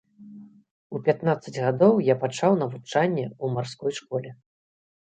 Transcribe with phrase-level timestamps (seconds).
[0.95, 4.37] У пятнаццаць гадоў я пачаў навучанне ў марской школе.